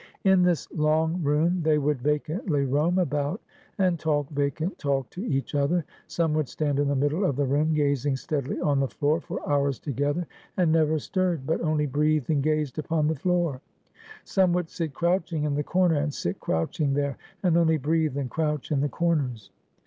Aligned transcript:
In 0.23 0.41
this 0.41 0.67
long 0.71 1.21
room 1.21 1.61
they 1.61 1.77
would 1.77 2.01
vacantly 2.01 2.65
roam 2.65 2.97
about, 2.97 3.39
and 3.77 3.99
talk 3.99 4.27
vacant 4.31 4.79
talk 4.79 5.07
to 5.11 5.23
each 5.23 5.53
other. 5.53 5.85
Some 6.07 6.33
would 6.33 6.49
stand 6.49 6.79
in 6.79 6.87
the 6.87 6.95
middle 6.95 7.23
of 7.23 7.35
the 7.35 7.45
room 7.45 7.75
gazing 7.75 8.15
steadily 8.15 8.59
on 8.61 8.79
the 8.79 8.87
floor 8.87 9.21
for 9.21 9.47
hours 9.47 9.77
together, 9.77 10.25
and 10.57 10.71
never 10.71 10.97
stirred, 10.97 11.45
but 11.45 11.61
only 11.61 11.85
breathed 11.85 12.31
and 12.31 12.41
gazed 12.41 12.79
upon 12.79 13.07
the 13.09 13.15
floor. 13.15 13.61
Some 14.23 14.53
would 14.53 14.71
sit 14.71 14.95
crouching 14.95 15.43
in 15.43 15.53
the 15.53 15.63
corner, 15.63 15.97
and 15.97 16.11
sit 16.11 16.39
crouching 16.39 16.95
there, 16.95 17.19
and 17.43 17.55
only 17.55 17.77
breathe 17.77 18.17
and 18.17 18.27
crouch 18.27 18.71
in 18.71 18.81
the 18.81 18.89
corners. 18.89 19.51